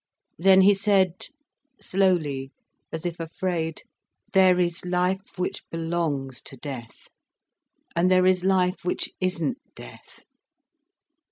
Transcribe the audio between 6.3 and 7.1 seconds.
to death,